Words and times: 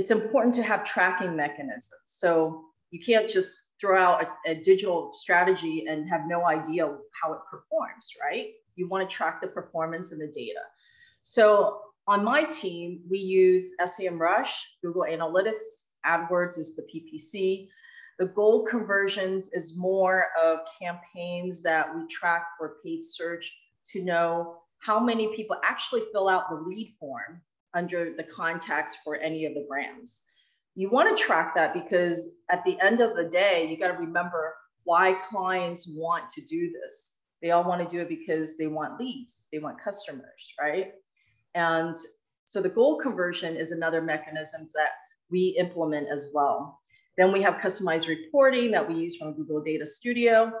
it's 0.00 0.10
important 0.10 0.54
to 0.54 0.62
have 0.62 0.82
tracking 0.82 1.36
mechanisms. 1.36 2.00
So 2.06 2.64
you 2.90 3.04
can't 3.04 3.28
just 3.28 3.54
throw 3.78 4.00
out 4.02 4.26
a, 4.46 4.52
a 4.52 4.54
digital 4.54 5.12
strategy 5.12 5.84
and 5.86 6.08
have 6.08 6.22
no 6.26 6.46
idea 6.46 6.86
how 7.12 7.34
it 7.34 7.40
performs, 7.50 8.08
right? 8.18 8.46
You 8.76 8.88
want 8.88 9.06
to 9.06 9.14
track 9.14 9.42
the 9.42 9.48
performance 9.48 10.10
and 10.12 10.18
the 10.18 10.28
data. 10.28 10.60
So 11.22 11.82
on 12.06 12.24
my 12.24 12.44
team, 12.44 13.02
we 13.10 13.18
use 13.18 13.74
SEMrush, 13.78 14.48
Google 14.82 15.02
Analytics, 15.02 15.64
AdWords 16.06 16.58
is 16.58 16.74
the 16.74 16.86
PPC. 16.90 17.68
The 18.18 18.28
goal 18.28 18.64
conversions 18.64 19.50
is 19.52 19.76
more 19.76 20.28
of 20.42 20.60
campaigns 20.80 21.62
that 21.62 21.94
we 21.94 22.06
track 22.06 22.46
for 22.56 22.76
paid 22.82 23.04
search 23.04 23.54
to 23.88 24.02
know 24.02 24.62
how 24.78 24.98
many 24.98 25.36
people 25.36 25.56
actually 25.62 26.04
fill 26.10 26.30
out 26.30 26.48
the 26.48 26.56
lead 26.56 26.94
form 26.98 27.42
under 27.74 28.14
the 28.16 28.24
contacts 28.24 28.96
for 29.04 29.16
any 29.16 29.44
of 29.46 29.54
the 29.54 29.66
brands. 29.68 30.22
You 30.74 30.90
want 30.90 31.16
to 31.16 31.22
track 31.22 31.54
that 31.54 31.74
because 31.74 32.40
at 32.50 32.64
the 32.64 32.78
end 32.80 33.00
of 33.00 33.16
the 33.16 33.28
day, 33.30 33.68
you 33.68 33.78
got 33.78 33.92
to 33.92 33.98
remember 33.98 34.54
why 34.84 35.14
clients 35.28 35.88
want 35.88 36.30
to 36.30 36.40
do 36.46 36.70
this. 36.72 37.16
They 37.42 37.50
all 37.50 37.64
want 37.64 37.82
to 37.82 37.96
do 37.96 38.02
it 38.02 38.08
because 38.08 38.56
they 38.56 38.66
want 38.66 38.98
leads, 38.98 39.46
they 39.52 39.58
want 39.58 39.82
customers, 39.82 40.52
right? 40.60 40.92
And 41.54 41.96
so 42.44 42.60
the 42.60 42.68
goal 42.68 42.98
conversion 42.98 43.56
is 43.56 43.72
another 43.72 44.02
mechanism 44.02 44.68
that 44.74 44.90
we 45.30 45.56
implement 45.58 46.08
as 46.12 46.28
well. 46.34 46.80
Then 47.16 47.32
we 47.32 47.42
have 47.42 47.54
customized 47.54 48.08
reporting 48.08 48.70
that 48.72 48.88
we 48.88 48.94
use 48.94 49.16
from 49.16 49.34
Google 49.34 49.62
Data 49.62 49.86
Studio. 49.86 50.52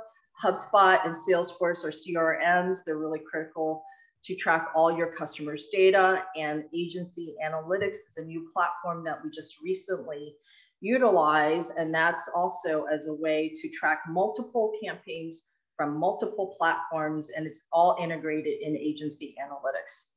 HubSpot 0.42 1.04
and 1.04 1.14
Salesforce 1.14 1.84
are 1.84 1.90
CRMs. 1.90 2.78
They're 2.84 2.98
really 2.98 3.20
critical 3.30 3.82
to 4.24 4.34
track 4.34 4.68
all 4.74 4.96
your 4.96 5.12
customers' 5.12 5.68
data. 5.72 6.22
And 6.36 6.64
Agency 6.74 7.36
Analytics 7.44 7.96
is 8.08 8.16
a 8.18 8.24
new 8.24 8.48
platform 8.52 9.04
that 9.04 9.22
we 9.24 9.30
just 9.30 9.56
recently 9.62 10.34
utilized. 10.80 11.72
And 11.76 11.94
that's 11.94 12.28
also 12.34 12.84
as 12.84 13.06
a 13.06 13.14
way 13.14 13.52
to 13.62 13.68
track 13.70 14.02
multiple 14.08 14.72
campaigns 14.82 15.44
from 15.76 15.98
multiple 15.98 16.54
platforms. 16.58 17.30
And 17.30 17.46
it's 17.46 17.62
all 17.72 17.96
integrated 18.02 18.60
in 18.62 18.76
Agency 18.76 19.34
Analytics. 19.42 20.08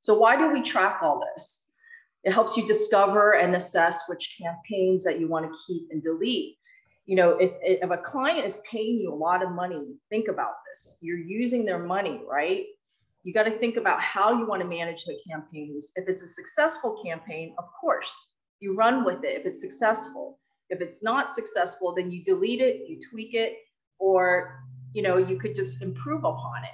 So 0.00 0.18
why 0.18 0.36
do 0.36 0.50
we 0.50 0.62
track 0.62 1.00
all 1.02 1.22
this? 1.34 1.64
It 2.24 2.32
helps 2.32 2.56
you 2.56 2.66
discover 2.66 3.32
and 3.32 3.54
assess 3.54 4.02
which 4.06 4.36
campaigns 4.40 5.04
that 5.04 5.20
you 5.20 5.28
want 5.28 5.46
to 5.46 5.58
keep 5.66 5.88
and 5.90 6.02
delete. 6.02 6.56
You 7.06 7.16
know, 7.16 7.30
if, 7.30 7.52
if 7.62 7.90
a 7.90 7.96
client 7.96 8.44
is 8.44 8.60
paying 8.70 8.98
you 8.98 9.12
a 9.12 9.14
lot 9.14 9.42
of 9.42 9.50
money, 9.52 9.94
think 10.10 10.28
about 10.28 10.52
this. 10.68 10.96
You're 11.00 11.18
using 11.18 11.64
their 11.64 11.78
money, 11.78 12.20
right? 12.30 12.66
You 13.22 13.34
got 13.34 13.44
to 13.44 13.58
think 13.58 13.76
about 13.76 14.00
how 14.00 14.38
you 14.38 14.46
want 14.46 14.62
to 14.62 14.68
manage 14.68 15.04
the 15.04 15.18
campaigns. 15.28 15.92
If 15.96 16.08
it's 16.08 16.22
a 16.22 16.26
successful 16.26 17.02
campaign, 17.04 17.54
of 17.58 17.64
course, 17.78 18.14
you 18.60 18.74
run 18.74 19.04
with 19.04 19.24
it 19.24 19.38
if 19.40 19.46
it's 19.46 19.60
successful. 19.60 20.38
If 20.70 20.80
it's 20.80 21.02
not 21.02 21.30
successful, 21.30 21.94
then 21.94 22.10
you 22.10 22.24
delete 22.24 22.60
it, 22.60 22.88
you 22.88 22.98
tweak 23.10 23.34
it, 23.34 23.56
or 23.98 24.62
you 24.92 25.02
know, 25.02 25.18
you 25.18 25.38
could 25.38 25.54
just 25.54 25.82
improve 25.82 26.24
upon 26.24 26.64
it. 26.64 26.70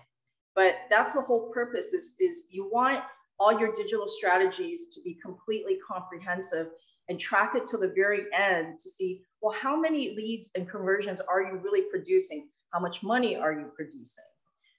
But 0.55 0.77
that's 0.89 1.15
the 1.15 1.21
whole 1.21 1.51
purpose 1.53 1.93
is, 1.93 2.15
is 2.19 2.45
you 2.51 2.69
want 2.73 3.03
all 3.39 3.59
your 3.59 3.73
digital 3.73 4.09
strategies 4.09 4.87
to 4.95 5.01
be 5.03 5.19
completely 5.23 5.79
comprehensive 5.87 6.69
and 7.09 7.21
track 7.21 7.55
it 7.55 7.67
to 7.69 7.77
the 7.77 7.93
very 7.95 8.25
end 8.37 8.81
to 8.81 8.89
see, 8.89 9.23
well, 9.43 9.55
how 9.61 9.79
many 9.79 10.17
leads 10.17 10.51
and 10.57 10.69
conversions 10.69 11.21
are 11.29 11.43
you 11.43 11.61
really 11.63 11.83
producing? 11.91 12.49
How 12.73 12.81
much 12.81 13.03
money 13.03 13.37
are 13.37 13.53
you 13.53 13.71
producing? 13.75 14.25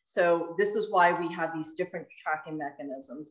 So 0.10 0.56
this 0.58 0.76
is 0.78 0.90
why 0.90 1.12
we 1.12 1.32
have 1.34 1.54
these 1.54 1.74
different 1.74 2.08
tracking 2.18 2.58
mechanisms. 2.58 3.26